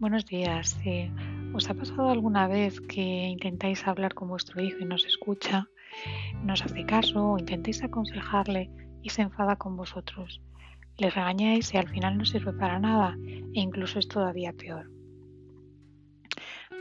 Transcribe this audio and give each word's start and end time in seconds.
Buenos 0.00 0.26
días. 0.26 0.78
Eh, 0.84 1.10
¿Os 1.54 1.68
ha 1.68 1.74
pasado 1.74 2.10
alguna 2.10 2.46
vez 2.46 2.80
que 2.80 3.00
intentáis 3.00 3.84
hablar 3.84 4.14
con 4.14 4.28
vuestro 4.28 4.62
hijo 4.62 4.78
y 4.80 4.84
no 4.84 4.96
se 4.96 5.08
escucha, 5.08 5.68
no 6.44 6.52
hace 6.52 6.86
caso 6.86 7.32
o 7.32 7.36
intentáis 7.36 7.82
aconsejarle 7.82 8.70
y 9.02 9.10
se 9.10 9.22
enfada 9.22 9.56
con 9.56 9.76
vosotros? 9.76 10.40
Le 10.98 11.10
regañáis 11.10 11.74
y 11.74 11.78
al 11.78 11.88
final 11.88 12.16
no 12.16 12.24
sirve 12.24 12.52
para 12.52 12.78
nada 12.78 13.16
e 13.52 13.60
incluso 13.60 13.98
es 13.98 14.06
todavía 14.06 14.52
peor. 14.52 14.88